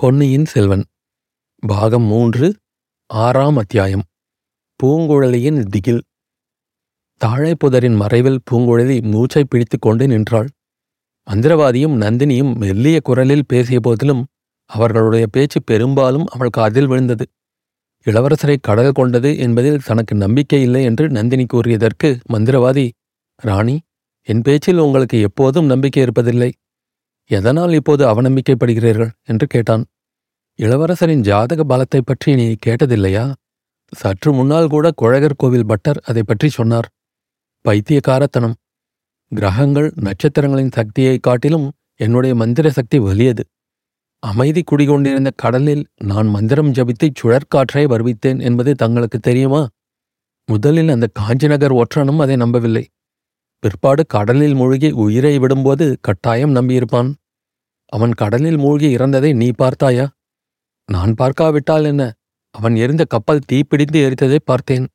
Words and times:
பொன்னியின் 0.00 0.44
செல்வன். 0.44 0.84
பாகம் 1.66 2.02
மூன்று 2.02 2.56
ஆறாம் 3.06 3.56
அத்தியாயம். 3.56 4.02
பூங்குழலியின் 4.82 5.62
திகில். 5.62 6.02
தாழைப்புதரின் 7.24 7.96
மறைவில் 7.96 8.40
பூங்குழலி 8.50 9.02
மூச்சை 9.02 9.44
பிடித்துக் 9.44 9.80
கொண்டு 9.80 10.06
நின்றாள். 10.06 10.48
மந்திரவாதியும் 11.30 11.96
நந்தினியும் 12.00 12.56
மெல்லிய 12.56 13.00
குரலில் 13.00 13.46
பேசிய 13.46 13.80
போதிலும் 13.80 14.26
அவர்களுடைய 14.66 15.26
பேச்சு 15.26 15.62
பெரும்பாலும் 15.62 16.26
அவள் 16.26 16.50
காதில் 16.50 16.86
விழுந்தது. 16.86 17.26
இளவரசரை 18.04 18.56
கடல் 18.62 18.92
கொண்டது 18.92 19.38
என்பதில் 19.38 19.82
தனக்கு 19.84 20.14
நம்பிக்கை 20.14 20.62
இல்லை 20.62 20.84
என்று 20.84 21.08
நந்தினி 21.08 21.46
கூறியதற்கு 21.46 22.20
மந்திரவாதி 22.32 22.90
ராணி 23.36 23.80
என் 24.22 24.42
பேச்சில் 24.42 24.76
உங்களுக்கு 24.76 25.20
எப்போதும் 25.20 25.66
நம்பிக்கை 25.66 26.02
இருப்பதில்லை. 26.02 26.52
எதனால் 27.30 27.72
இப்போது 27.72 28.06
அவநம்பிக்கைப்படுகிறீர்கள்? 28.06 29.10
என்று 29.24 29.46
கேட்டான். 29.46 29.84
இளவரசரின் 30.58 31.20
ஜாதக 31.20 31.64
பலத்தைப் 31.64 32.06
பற்றி 32.06 32.34
நீ 32.34 32.56
கேட்டதில்லையா? 32.66 33.32
சற்று 33.96 34.32
முன்னால் 34.32 34.68
கூட 34.68 34.90
குழகர் 34.90 35.36
கோவில் 35.36 35.66
பட்டர் 35.66 36.02
அதை 36.04 36.22
பற்றி 36.22 36.48
சொன்னார். 36.48 36.88
பைத்தியக்காரத்தனம். 37.60 38.54
கிரகங்கள் 39.28 39.92
நட்சத்திரங்களின் 39.94 40.70
சக்தியைக் 40.72 41.22
காட்டிலும் 41.22 41.72
என்னுடைய 41.94 42.34
மந்திர 42.34 42.70
சக்தி 42.70 42.98
வலியது. 42.98 43.44
அமைதி 44.18 44.62
குடிகொண்டிருந்த 44.62 45.30
கடலில் 45.36 45.86
நான் 45.96 46.26
மந்திரம் 46.26 46.72
ஜபித்து 46.72 47.10
சுழற்காற்றை 47.22 47.86
வருவித்தேன் 47.86 48.40
என்பது 48.40 48.74
தங்களுக்கு 48.74 49.18
தெரியுமா? 49.18 49.68
முதலில் 50.46 50.88
அந்த 50.88 51.08
காஞ்சிநகர் 51.20 51.82
ஒற்றனும் 51.82 52.20
அதை 52.20 52.36
நம்பவில்லை. 52.36 52.88
பிற்பாடு 53.58 54.06
கடலில் 54.06 54.54
மூழ்கி 54.54 54.90
உயிரை 54.90 55.38
விடும்போது 55.38 55.96
கட்டாயம் 56.00 56.54
நம்பியிருப்பான். 56.54 57.14
அவன் 57.90 58.12
கடலில் 58.12 58.56
மூழ்கி 58.56 58.96
இறந்ததை 58.96 59.34
நீ 59.34 59.50
பார்த்தாயா? 59.50 60.10
நான் 60.86 61.14
பார்க்காவிட்டால் 61.14 61.84
என்ன? 61.84 62.12
அவன் 62.50 62.76
எரிந்த 62.76 63.04
கப்பல் 63.04 63.40
தீப்பிடித்து 63.52 63.98
எரித்ததை 64.06 64.38
பார்த்தேன். 64.44 64.86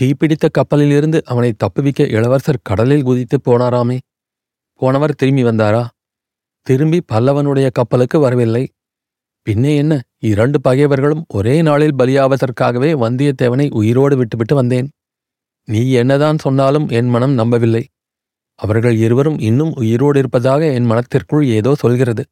தீப்பிடித்த 0.00 0.48
கப்பலிலிருந்து 0.50 1.22
அவனை 1.24 1.54
தப்புவிக்க 1.56 2.08
இளவரசர் 2.08 2.60
கடலில் 2.62 3.02
குதித்து 3.02 3.40
போனாராமே. 3.44 3.98
போனவர் 4.72 5.14
திரும்பி 5.14 5.44
வந்தாரா? 5.44 5.86
திரும்பி 6.62 7.02
பல்லவனுடைய 7.12 7.70
கப்பலுக்கு 7.72 8.18
வரவில்லை. 8.18 8.64
பின்னே 9.42 9.76
என்ன? 9.76 10.02
இரண்டு 10.18 10.60
பகைவர்களும் 10.60 11.24
ஒரே 11.28 11.62
நாளில் 11.62 11.94
பலியாவதற்காகவே 11.94 12.90
வந்தியத்தேவனை 13.04 13.70
உயிரோடு 13.70 14.16
விட்டுவிட்டு 14.16 14.54
வந்தேன். 14.54 14.88
நீ 15.64 15.90
என்னதான் 15.90 16.38
சொன்னாலும் 16.38 16.88
என் 16.88 17.08
மனம் 17.08 17.32
நம்பவில்லை. 17.32 17.84
அவர்கள் 18.54 18.96
இருவரும் 18.96 19.38
இன்னும் 19.38 19.72
உயிரோடு 19.74 20.18
இருப்பதாக 20.18 20.72
என் 20.72 20.84
மனத்திற்குள் 20.84 21.46
ஏதோ 21.46 21.74
சொல்கிறது. 21.74 22.24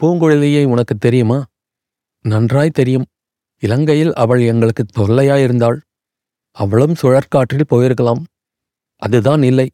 பூங்குழலியை 0.00 0.64
உனக்கு 0.64 0.94
தெரியுமா? 0.96 1.44
நன்றாய் 2.24 2.70
தெரியும். 2.70 3.04
இலங்கையில் 3.62 4.12
அவள் 4.14 4.42
எங்களுக்கு 4.42 4.84
தொல்லையாயிருந்தாள். 4.96 5.78
அவளும் 6.50 6.94
சுழற்காற்றில் 7.02 7.70
போயிருக்கலாம். 7.70 8.22
அதுதான் 8.96 9.42
இல்லை. 9.42 9.70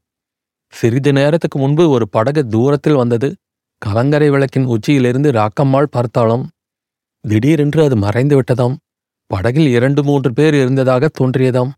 சிறிது 0.72 1.12
நேரத்துக்கு 1.12 1.58
முன்பு 1.58 1.90
ஒரு 1.90 2.08
படகு 2.08 2.46
தூரத்தில் 2.46 2.94
வந்தது. 2.94 3.36
கலங்கரை 3.78 4.30
விளக்கின் 4.30 4.64
உச்சியிலிருந்து 4.64 5.30
ராக்கம்மாள் 5.30 5.86
பார்த்தாளாம். 5.96 6.46
திடீரென்று 7.20 7.84
அது 7.84 7.96
மறைந்து 7.96 8.42
விட்டதாம் 8.42 8.76
படகில் 9.26 9.68
இரண்டு 9.68 10.04
மூன்று 10.04 10.32
பேர் 10.32 10.54
இருந்ததாக 10.54 11.10
தோன்றியதாம். 11.20 11.70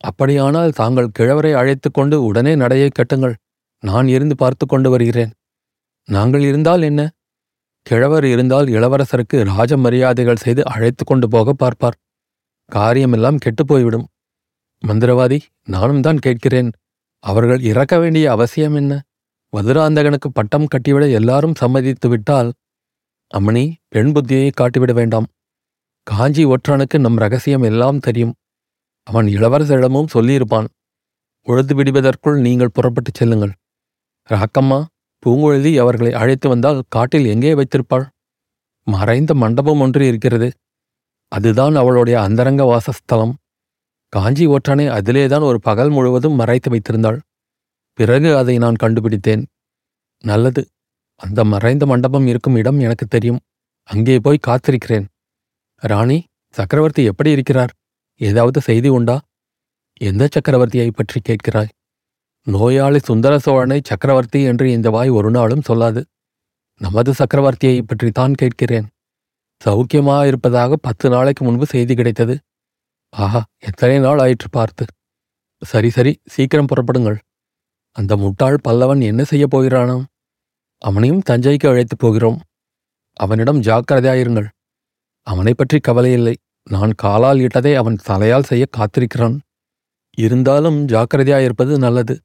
அப்படியானால் 0.00 0.70
தாங்கள் 0.70 1.10
கிழவரை 1.18 1.52
அழைத்துக் 1.54 1.94
கொண்டு 1.94 2.24
உடனே 2.24 2.54
நடையை 2.54 2.88
கட்டுங்கள். 2.88 3.34
நான் 3.80 4.08
இருந்து 4.08 4.36
பார்த்து 4.36 4.66
கொண்டு 4.66 4.90
வருகிறேன். 4.90 5.32
நாங்கள் 6.04 6.40
இருந்தால் 6.40 6.82
என்ன? 6.82 7.10
கிழவர் 7.82 8.24
இருந்தால் 8.24 8.66
இளவரசருக்கு 8.66 9.44
ராஜ 9.44 9.76
மரியாதைகள் 9.76 10.36
செய்து 10.36 10.64
அழைத்து 10.64 11.04
கொண்டு 11.04 11.28
போக 11.28 11.52
பார்ப்பார். 11.52 11.96
காரியமெல்லாம் 12.64 13.38
கெட்டுப் 13.38 13.66
போய்விடும். 13.66 14.06
மந்திரவாதி 14.86 15.40
நானும் 15.64 16.00
தான் 16.00 16.18
கேட்கிறேன். 16.18 16.70
அவர்கள் 17.18 17.60
இறக்க 17.60 17.98
வேண்டிய 17.98 18.30
அவசியம் 18.30 18.74
என்ன? 18.74 19.02
வதுராந்தகனுக்கு 19.56 20.28
பட்டம் 20.32 20.66
கட்டிவிட 20.66 21.10
எல்லாரும் 21.10 21.54
சம்மதித்து 21.54 22.08
விட்டால் 22.08 22.52
அம்மணி 23.34 23.74
பெண் 23.88 24.06
புத்தியை 24.06 24.50
காட்டிவிட 24.50 24.92
வேண்டாம். 24.92 25.26
காஞ்சி 26.02 26.46
ஒற்றனுக்கு 26.46 26.98
நம் 26.98 27.16
ரகசியம் 27.16 27.62
எல்லாம் 27.62 27.98
தெரியும். 27.98 28.34
அவன் 29.06 29.26
இளவரசரிடமும் 29.26 30.12
சொல்லியிருப்பான். 30.14 30.68
உழுது 31.46 31.74
விடுவதற்குள் 31.74 32.38
நீங்கள் 32.40 32.74
புறப்பட்டுச் 32.74 33.14
செல்லுங்கள். 33.14 33.52
ராக்கம்மா 34.30 34.84
பூங்குழலி 35.22 35.72
அவர்களை 35.80 36.12
அழைத்து 36.12 36.48
வந்தால் 36.48 36.82
காட்டில் 36.88 37.26
எங்கே 37.26 37.54
வைத்திருப்பாள்? 37.54 38.06
மறைந்த 38.86 39.34
மண்டபம் 39.34 39.80
ஒன்று 39.80 40.06
இருக்கிறது. 40.06 40.48
அதுதான் 41.32 41.74
அவளுடைய 41.74 42.20
அந்தரங்க 42.20 42.62
வாசஸ்தலம். 42.64 43.34
காஞ்சி 44.12 44.46
ஒற்றனை 44.46 44.86
அதிலேதான் 44.98 45.42
ஒரு 45.42 45.58
பகல் 45.60 45.90
முழுவதும் 45.90 46.32
மறைத்து 46.32 46.68
வைத்திருந்தாள். 46.70 47.18
பிறகு 47.98 48.36
அதை 48.36 48.58
நான் 48.58 48.74
கண்டுபிடித்தேன். 48.74 49.42
நல்லது 50.24 50.62
அந்த 51.20 51.40
மறைந்த 51.44 51.86
மண்டபம் 51.86 52.26
இருக்கும் 52.26 52.56
இடம் 52.56 52.80
எனக்கு 52.80 53.06
தெரியும். 53.06 53.40
அங்கே 53.88 54.18
போய் 54.18 54.46
காத்திருக்கிறேன். 54.46 55.06
ராணி 55.82 56.18
சக்கரவர்த்தி 56.54 57.02
எப்படி 57.04 57.30
இருக்கிறார்? 57.30 57.72
ஏதாவது 58.20 58.60
செய்தி 58.60 58.88
உண்டா? 58.88 59.20
எந்த 60.00 60.28
சக்கரவர்த்தியை 60.28 60.90
பற்றி 60.90 61.20
கேட்கிறாய்? 61.20 61.68
நோயாளி 62.46 62.98
சுந்தர 62.98 63.38
சோழனை 63.38 63.80
சக்கரவர்த்தி 63.84 64.42
என்று 64.42 64.70
இந்த 64.70 64.90
வாய் 64.90 65.08
ஒரு 65.08 65.30
நாளும் 65.30 65.62
சொல்லாது. 65.68 66.04
நமது 66.80 67.12
சக்கரவர்த்தியை 67.12 67.82
பற்றித்தான் 67.82 68.34
கேட்கிறேன். 68.34 68.88
சௌக்கியமாயிருப்பதாக 69.64 70.72
பத்து 70.72 71.10
நாளைக்கு 71.10 71.44
முன்பு 71.44 71.66
செய்தி 71.66 71.94
கிடைத்தது. 71.94 72.38
ஆஹா 73.08 73.44
எத்தனை 73.58 73.98
நாள் 73.98 74.18
ஆயிற்று 74.18 74.48
பார்த்து. 74.50 74.84
சரி 75.64 75.90
சரி 75.90 76.20
சீக்கிரம் 76.24 76.66
புறப்படுங்கள். 76.66 77.18
அந்த 77.90 78.16
முட்டாள் 78.16 78.58
பல்லவன் 78.68 79.02
என்ன 79.02 79.24
செய்யப் 79.24 79.56
போகிறானாம்? 79.56 80.04
அவனையும் 80.78 81.22
தஞ்சைக்கு 81.30 81.68
அழைத்துப் 81.68 81.98
போகிறோம். 81.98 82.40
அவனிடம் 83.12 83.60
ஜாக்கிரதையாயிருங்கள். 83.60 84.48
அவனை 85.22 85.54
பற்றி 85.56 85.80
கவலையில்லை. 85.88 86.34
நான் 86.62 86.92
காலால் 86.96 87.38
இட்டதை 87.38 87.74
அவன் 87.74 87.96
தலையால் 88.08 88.42
செய்ய 88.42 88.66
காத்திருக்கிறான். 88.76 89.38
இருந்தாலும் 90.16 90.86
ஜாக்கிரதையாயிருப்பது 90.86 91.78
நல்லது. 91.78 92.20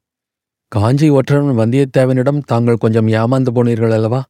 காஞ்சி 0.68 1.08
ஒற்றன் 1.08 1.58
வந்தியத்தேவனிடம் 1.58 2.42
தாங்கள் 2.42 2.76
கொஞ்சம் 2.76 3.06
ஏமாந்து 3.06 3.50
போனீர்கள் 3.54 3.92
அல்லவா? 3.92 4.24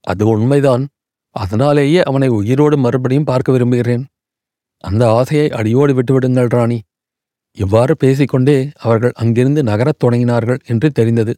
அது 0.00 0.28
உண்மைதான். 0.28 0.88
அதனாலேயே 1.30 2.02
அவனை 2.02 2.28
உயிரோடு 2.28 2.76
மறுபடியும் 2.76 3.24
பார்க்க 3.24 3.52
விரும்புகிறேன். 3.52 4.06
அந்த 4.78 5.10
ஆசையை 5.10 5.50
அடியோடு 5.50 6.02
விட்டுவிடுங்கள் 6.02 6.48
ராணி. 6.48 6.82
இவ்வாறு 7.52 7.96
பேசிக்கொண்டே 7.96 8.72
அவர்கள் 8.78 9.12
அங்கிருந்து 9.14 9.62
நகரத் 9.62 10.04
தொடங்கினார்கள் 10.04 10.58
என்று 10.66 10.90
தெரிந்தது. 10.90 11.36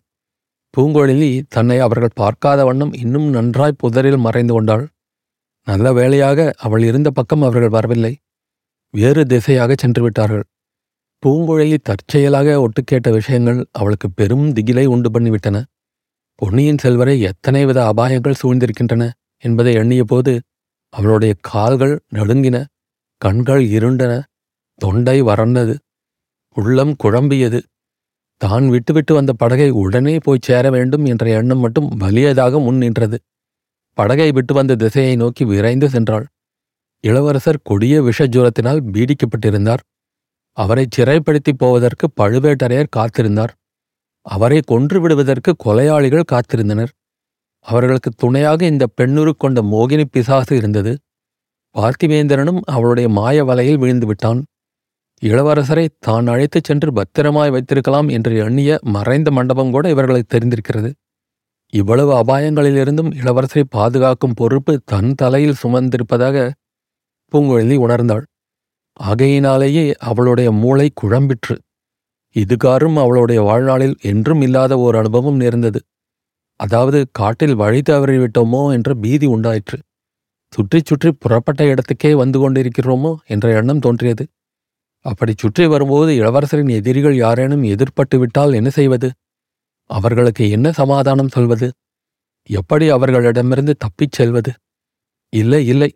பூங்கொழிலி 0.76 1.42
தன்னை 1.48 1.78
அவர்கள் 1.78 2.08
பார்க்காத 2.14 2.64
வண்ணம் 2.64 2.92
இன்னும் 2.92 3.28
நன்றாய் 3.28 3.78
புதரில் 3.78 4.16
மறைந்து 4.16 4.52
கொண்டாள். 4.52 4.88
நல்ல 5.70 5.86
வேளையாக 5.92 6.40
அவள் 6.58 6.84
இருந்த 6.90 7.08
பக்கம் 7.10 7.42
அவர்கள் 7.42 7.74
வரவில்லை. 7.76 8.12
வேறு 8.94 9.22
திசையாகச் 9.24 9.82
சென்று 9.82 10.02
விட்டார்கள். 10.02 10.44
பூங்குழையை 11.22 11.78
தற்செயலாக 11.88 12.54
ஒட்டுக்கேட்ட 12.64 13.08
விஷயங்கள் 13.10 13.58
அவளுக்கு 13.72 14.08
பெரும் 14.10 14.46
திகிலை 14.52 14.84
உண்டு 14.86 15.08
பண்ணிவிட்டன. 15.10 15.56
பொன்னியின் 16.34 16.80
செல்வரை 16.84 17.14
எத்தனை 17.20 17.62
வித 17.64 17.78
அபாயங்கள் 17.92 18.40
சூழ்ந்திருக்கின்றன 18.42 19.04
என்பதை 19.44 19.72
எண்ணியபோது 19.76 20.32
அவளுடைய 20.94 21.32
கால்கள் 21.50 21.94
நடுங்கின 22.14 22.56
கண்கள் 23.20 23.62
இருண்டன 23.76 24.12
தொண்டை 24.80 25.16
வறண்டது 25.22 25.74
உள்ளம் 26.56 26.94
குழம்பியது. 27.04 27.60
தான் 28.40 28.66
விட்டுவிட்டு 28.68 29.12
வந்த 29.14 29.32
படகை 29.32 29.68
உடனே 29.82 30.14
போய் 30.18 30.46
சேர 30.48 30.64
வேண்டும் 30.70 31.04
என்ற 31.04 31.24
எண்ணம் 31.30 31.58
மட்டும் 31.58 31.88
வலியதாக 32.00 32.62
முன் 32.64 32.76
நின்றது 32.76 33.16
படகை 33.92 34.32
விட்டு 34.32 34.54
வந்த 34.54 34.74
திசையை 34.74 35.16
நோக்கி 35.16 35.44
விரைந்து 35.44 35.88
சென்றாள். 35.88 36.26
இளவரசர் 37.04 37.60
கொடிய 37.62 38.02
விஷஜூரத்தினால் 38.02 38.80
பீடிக்கப்பட்டிருந்தார். 38.92 39.82
அவரை 40.56 40.86
சிறைப்படுத்திப் 40.90 41.58
போவதற்கு 41.58 42.06
பழுவேட்டரையர் 42.20 42.94
காத்திருந்தார். 42.96 43.52
அவரை 44.26 44.60
கொன்று 44.66 45.00
விடுவதற்கு 45.00 45.56
கொலையாளிகள் 45.64 46.30
காத்திருந்தனர். 46.32 46.88
அவர்களுக்கு 47.66 48.10
துணையாக 48.16 48.64
இந்த 48.64 48.86
பெண்ணுரு 49.00 49.32
கொண்ட 49.36 49.62
மோகினி 49.62 50.04
பிசாசு 50.04 50.56
இருந்தது. 50.56 50.92
பார்த்திவேந்திரனும் 51.74 52.60
அவளுடைய 52.66 53.08
மாய 53.08 53.44
வலையில் 53.44 53.78
விழுந்து 53.78 54.06
விட்டான். 54.06 54.40
இளவரசரை 55.22 55.88
தான் 55.98 56.26
அழைத்துச் 56.26 56.64
சென்று 56.64 56.92
பத்திரமாய் 56.92 57.50
வைத்திருக்கலாம் 57.50 58.08
என்று 58.08 58.36
எண்ணிய 58.36 58.78
மறைந்த 58.82 59.30
மண்டபம் 59.30 59.70
கூட 59.70 59.88
இவர்களுக்கு 59.90 60.38
தெரிந்திருக்கிறது. 60.38 60.90
இவ்வளவு 61.72 62.12
அபாயங்களிலிருந்தும் 62.12 63.10
இளவரசரை 63.20 63.64
பாதுகாக்கும் 63.68 64.36
பொறுப்பு 64.36 64.72
தன் 64.84 65.12
தலையில் 65.14 65.60
சுமந்திருப்பதாக 65.62 66.36
பூங்குழலி 67.32 67.76
உணர்ந்தாள். 67.76 68.24
ஆகையினாலேயே 69.00 69.84
அவளுடைய 70.00 70.48
மூளை 70.52 70.86
குழம்பிற்று. 71.02 71.56
இதுகாரும் 72.36 72.96
அவளுடைய 72.96 73.40
வாழ்நாளில் 73.42 73.96
என்றும் 74.02 74.42
இல்லாத 74.42 74.72
ஓர் 74.78 74.96
அனுபவம் 74.96 75.38
நேர்ந்தது. 75.42 75.80
அதாவது 76.60 76.98
காட்டில் 77.12 77.54
வழி 77.54 77.80
தவறிவிட்டோமோ 77.80 78.62
என்ற 78.72 78.90
பீதி 78.94 79.26
உண்டாயிற்று. 79.26 79.78
சுற்றி 80.52 80.78
சுற்றி 80.80 81.10
புறப்பட்ட 81.22 81.62
இடத்துக்கே 81.72 82.12
வந்து 82.14 82.38
கொண்டிருக்கிறோமோ 82.38 83.12
என்ற 83.26 83.46
எண்ணம் 83.60 83.82
தோன்றியது. 83.86 84.24
அப்படி 85.04 85.32
சுற்றி 85.36 85.64
வரும்போது 85.66 86.10
இளவரசரின் 86.12 86.72
எதிரிகள் 86.78 87.16
யாரேனும் 87.16 87.64
எதிர்ப்பட்டு 87.72 88.16
விட்டால் 88.18 88.52
என்ன 88.52 88.70
செய்வது? 88.70 89.08
அவர்களுக்கு 89.90 90.44
என்ன 90.50 90.66
சமாதானம் 90.72 91.28
சொல்வது? 91.28 91.68
எப்படி 92.50 92.86
அவர்களிடமிருந்து 92.88 93.74
தப்பிச் 93.76 94.16
செல்வது? 94.18 94.52
இல்லை 95.32 95.62
இல்லை 95.66 95.90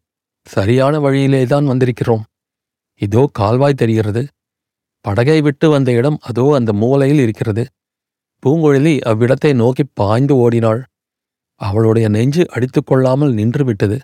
சரியான 0.46 0.94
வழியிலேதான் 0.98 1.68
வந்திருக்கிறோம். 1.72 2.24
இதோ 3.00 3.22
கால்வாய் 3.32 3.80
தெரிகிறது. 3.82 4.22
படகை 5.04 5.38
விட்டு 5.42 5.66
வந்த 5.70 5.90
இடம் 5.92 6.18
அதோ 6.22 6.44
அந்த 6.54 6.70
மூலையில் 6.72 7.18
இருக்கிறது. 7.18 7.64
பூங்குழலி 8.42 8.94
அவ்விடத்தை 9.10 9.50
நோக்கி 9.54 9.84
பாய்ந்து 9.92 10.34
ஓடினாள். 10.36 10.80
அவளுடைய 11.60 12.06
நெஞ்சு 12.08 12.42
அடித்துக் 12.50 12.86
கொள்ளாமல் 12.86 13.32
நின்று 13.32 13.64
விட்டது 13.64 13.96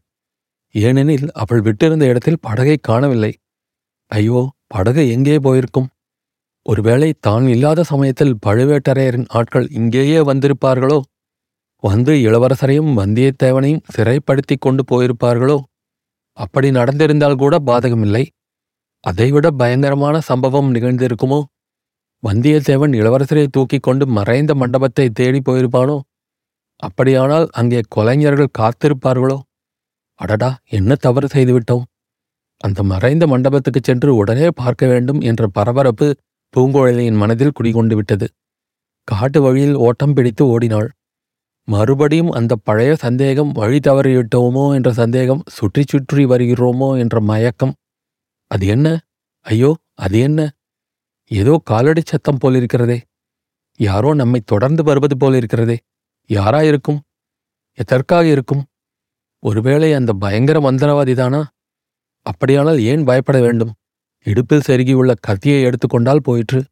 ஏனெனில் 0.75 1.29
அவள் 1.33 1.63
விட்டிருந்த 1.63 2.05
இடத்தில் 2.05 2.43
படகை 2.43 2.77
காணவில்லை. 2.81 3.33
ஐயோ 4.11 4.41
படகு 4.67 5.03
எங்கே 5.11 5.37
போயிருக்கும்? 5.39 5.89
ஒருவேளை 6.63 7.15
தான் 7.21 7.47
இல்லாத 7.47 7.83
சமயத்தில் 7.83 8.39
பழுவேட்டரையரின் 8.47 9.25
ஆட்கள் 9.29 9.69
இங்கேயே 9.71 10.19
வந்திருப்பார்களோ? 10.19 11.01
வந்து 11.77 12.15
இளவரசரையும் 12.15 12.93
வந்தியத்தேவனையும் 12.97 13.83
சிறைப்படுத்தி 13.97 14.57
கொண்டு 14.59 14.83
போயிருப்பார்களோ? 14.91 15.61
அப்படி 16.33 16.71
நடந்திருந்தால் 16.71 17.37
கூட 17.37 17.59
பாதகமில்லை. 17.67 18.27
அதைவிட 19.01 19.51
பயங்கரமான 19.51 20.21
சம்பவம் 20.21 20.75
நிகழ்ந்திருக்குமோ? 20.75 21.43
வந்தியத்தேவன் 22.23 22.95
இளவரசரை 22.95 23.47
தூக்கிக் 23.47 23.83
கொண்டு 23.83 24.07
மறைந்த 24.07 24.55
மண்டபத்தை 24.55 25.11
தேடி 25.11 25.41
போயிருப்பானோ? 25.45 26.01
அப்படியானால் 26.77 27.49
அங்கே 27.53 27.81
கொலைஞர்கள் 27.89 28.55
காத்திருப்பார்களோ? 28.59 29.39
அடடா 30.15 30.59
என்ன 30.69 30.95
தவறு 30.95 31.29
செய்துவிட்டோம்? 31.35 31.83
அந்த 32.57 32.83
மறைந்த 32.83 33.27
மண்டபத்துக்குச் 33.27 33.83
சென்று 33.83 34.17
உடனே 34.17 34.49
பார்க்க 34.55 34.87
வேண்டும் 34.87 35.21
என்ற 35.21 35.47
பரபரப்பு 35.47 36.15
பூங்குழலியின் 36.57 37.17
மனதில் 37.17 37.53
குடிகொண்டு 37.53 37.95
விட்டது. 37.97 38.27
காட்டு 39.05 39.43
வழியில் 39.43 39.77
ஓட்டம் 39.77 40.13
பிடித்து 40.13 40.47
ஓடினாள். 40.47 40.89
மறுபடியும் 41.69 42.31
அந்த 42.31 42.57
பழைய 42.57 42.95
சந்தேகம் 42.95 43.51
வழி 43.53 43.79
தவறிவிட்டோமோ 43.79 44.75
என்ற 44.75 44.93
சந்தேகம் 44.93 45.43
சுற்றி 45.49 45.83
சுற்றி 45.89 46.25
வருகிறோமோ 46.25 46.99
என்ற 46.99 47.21
மயக்கம். 47.21 47.75
அது 48.51 48.67
என்ன? 48.67 48.87
ஐயோ 49.47 49.71
அது 49.95 50.19
என்ன? 50.19 50.41
ஏதோ 51.31 51.61
காலடி 51.65 52.03
சத்தம் 52.05 52.41
போலிருக்கிறதே. 52.45 52.99
யாரோ 53.81 54.15
நம்மை 54.15 54.41
தொடர்ந்து 54.45 54.83
வருவது 54.83 55.17
போலிருக்கிறதே. 55.17 55.77
யாராயிருக்கும் 56.31 57.01
எதற்காக 57.79 58.27
இருக்கும்? 58.27 58.65
ஒருவேளை 59.43 59.93
அந்த 59.93 60.13
பயங்கர 60.13 60.59
மந்திரவாதிதானா 60.61 61.43
அப்படியானால் 62.27 62.81
ஏன் 62.81 63.05
பயப்பட 63.05 63.39
வேண்டும்? 63.41 63.73
இடுப்பில் 64.25 64.63
செருகியுள்ள 64.67 65.15
கத்தியை 65.21 65.63
எடுத்துக்கொண்டால் 65.63 66.23
போயிற்று. 66.23 66.65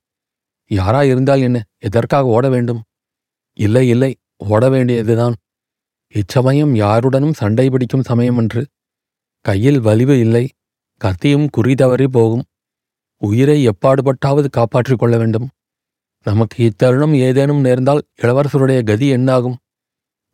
யாரா 0.67 1.03
இருந்தால் 1.03 1.41
என்ன 1.41 1.65
எதற்காக 1.79 2.27
ஓட 2.27 2.49
வேண்டும்? 2.49 2.83
இல்லை 3.53 3.89
இல்லை 3.89 4.17
ஓட 4.37 4.69
வேண்டியதுதான். 4.69 5.35
இச்சமயம் 6.09 6.75
யாருடனும் 6.75 7.33
சண்டை 7.33 7.71
பிடிக்கும் 7.71 8.03
சமயமன்று. 8.03 8.67
கையில் 9.41 9.81
வலிவு 9.81 10.21
இல்லை 10.21 10.51
கத்தியும் 10.97 11.49
குறி 11.51 11.75
தவறி 11.75 12.09
போகும். 12.09 12.43
உயிரை 13.17 13.69
எப்பாடுபட்டாவது 13.69 14.51
காப்பாற்றிக் 14.51 14.99
கொள்ள 14.99 15.17
வேண்டும். 15.17 15.49
நமக்கு 16.23 16.73
இத்தருணம் 16.73 17.17
ஏதேனும் 17.17 17.61
நேர்ந்தால் 17.61 18.03
இளவரசருடைய 18.23 18.85
கதி 18.85 19.09
என்னாகும்? 19.09 19.57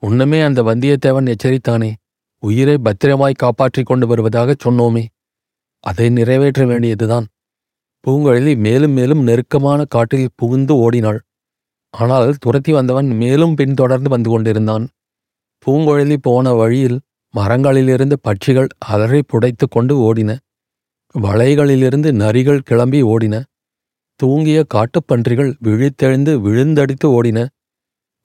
உன்னுமே 0.03 0.45
அந்த 0.45 0.63
வந்தியத்தேவன் 0.63 1.35
எச்சரித்தானே 1.35 1.93
உயிரை 2.39 2.79
பத்திரமாய் 2.79 3.33
காப்பாற்றிக் 3.33 3.87
கொண்டு 3.87 4.07
வருவதாகச் 4.07 4.67
சொன்னோமே. 4.67 5.07
அதை 5.85 6.07
நிறைவேற்ற 6.09 6.63
வேண்டியதுதான். 6.67 7.27
பூங்குழலி 8.05 8.53
மேலும் 8.57 8.95
மேலும் 8.99 9.23
நெருக்கமான 9.23 9.81
காட்டில் 9.85 10.35
புகுந்து 10.37 10.75
ஓடினாள். 10.77 11.21
ஆனால் 11.95 12.31
துரத்தி 12.39 12.73
வந்தவன் 12.73 13.09
மேலும் 13.17 13.55
பின்தொடர்ந்து 13.55 14.09
வந்து 14.11 14.31
கொண்டிருந்தான். 14.31 14.85
பூங்குழலி 15.67 16.17
போன 16.21 16.53
வழியில் 16.53 16.99
மரங்களிலிருந்து 17.35 18.17
பட்சிகள் 18.27 18.71
அலறி 18.87 19.21
புடைத்து 19.33 19.67
கொண்டு 19.69 19.95
ஓடின. 20.09 20.31
வளைகளிலிருந்து 21.15 22.11
நரிகள் 22.23 22.65
கிளம்பி 22.65 23.01
ஓடின. 23.03 23.35
தூங்கிய 24.21 24.59
காட்டுப்பன்றிகள் 24.75 25.53
விழித்தெழுந்து 25.67 26.33
விழுந்தடித்து 26.47 27.07
ஓடின. 27.19 27.39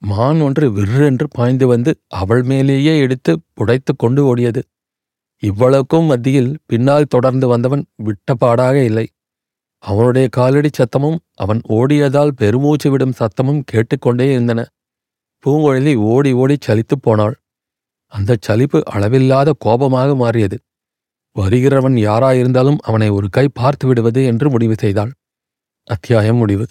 மான் 0.02 0.42
ஒன்று 0.42 0.66
விற்றென்று 0.72 1.26
பாய்ந்து 1.30 1.66
வந்து 1.68 1.92
அவள் 2.08 2.44
மேலேயே 2.44 2.94
எடுத்து 3.00 3.32
புடைத்து 3.56 3.94
கொண்டு 3.98 4.22
ஓடியது. 4.26 4.62
இவ்வளவுக்கும் 5.40 6.06
மத்தியில் 6.06 6.58
பின்னால் 6.66 7.06
தொடர்ந்து 7.06 7.48
வந்தவன் 7.48 7.86
விட்டபாடாக 8.04 8.84
இல்லை. 8.84 9.08
அவனுடைய 9.84 10.28
காலடி 10.32 10.70
சத்தமும் 10.70 11.18
அவன் 11.34 11.62
ஓடியதால் 11.70 12.28
பெருமூச்சு 12.28 12.92
விடும் 12.92 13.14
சத்தமும் 13.20 13.62
கேட்டுக்கொண்டே 13.66 14.32
இருந்தன. 14.32 14.66
பூங்குழலி 15.46 15.96
ஓடி 15.96 16.32
ஓடி 16.32 16.58
சலித்துப் 16.66 17.02
போனாள். 17.02 17.36
அந்தச் 18.06 18.42
சலிப்பு 18.42 18.84
அளவில்லாத 18.86 19.56
கோபமாக 19.60 20.16
மாறியது. 20.16 20.60
வருகிறவன் 21.36 21.96
யாராயிருந்தாலும் 22.08 22.78
அவனை 22.78 23.10
ஒரு 23.10 23.30
கை 23.30 23.48
பார்த்து 23.54 23.88
விடுவது 23.88 24.26
என்று 24.26 24.50
முடிவு 24.50 24.76
செய்தாள். 24.78 25.12
அத்தியாயம் 25.84 26.36
முடிவு. 26.36 26.66